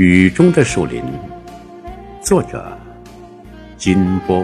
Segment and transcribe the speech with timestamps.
[0.00, 1.04] 雨中的树林，
[2.22, 2.74] 作者
[3.76, 4.42] 金波。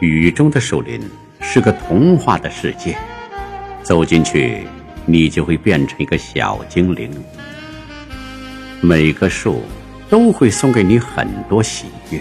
[0.00, 0.98] 雨中的树林
[1.42, 2.96] 是个童话的世界，
[3.82, 4.66] 走进去，
[5.04, 7.12] 你就会变成一个小精灵。
[8.80, 9.60] 每棵树
[10.08, 12.18] 都会送给你很多喜悦，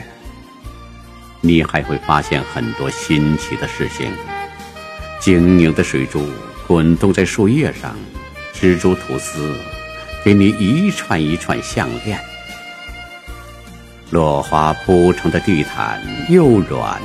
[1.39, 4.11] 你还会发现很多新奇的事情。
[5.19, 6.27] 晶莹的水珠
[6.67, 7.95] 滚动在树叶上，
[8.53, 9.55] 蜘蛛吐丝
[10.23, 12.19] 给你一串一串项链。
[14.11, 17.01] 落花铺成的地毯又软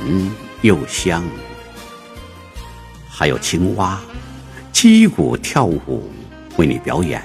[0.61, 1.23] 又香。
[3.09, 3.99] 还有青蛙
[4.71, 6.09] 击鼓跳舞
[6.57, 7.21] 为你表演。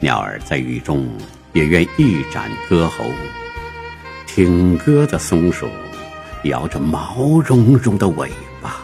[0.00, 1.08] 鸟儿在雨中
[1.52, 3.04] 也愿一展歌喉。
[4.26, 5.66] 听歌的松鼠
[6.44, 8.30] 摇着毛茸茸的尾
[8.60, 8.75] 巴。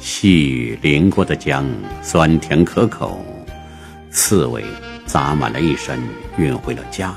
[0.00, 1.66] 细雨淋过的江，
[2.02, 3.22] 酸甜可口；
[4.10, 4.64] 刺猬
[5.04, 6.00] 砸满了一身，
[6.38, 7.14] 运回了家。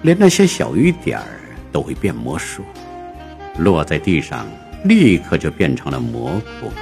[0.00, 1.26] 连那些小雨点儿
[1.70, 2.64] 都会变魔术，
[3.58, 4.46] 落在地上，
[4.84, 6.72] 立刻就变成了蘑菇。